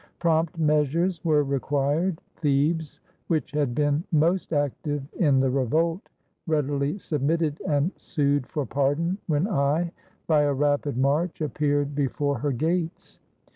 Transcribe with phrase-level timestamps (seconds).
[0.17, 2.19] Prompt measures were required.
[2.37, 6.09] Thebes, which had been most active in the revolt,
[6.47, 9.91] readily submitted and sued for pardon when I,
[10.25, 13.19] by a rapid march, appeared before her gates.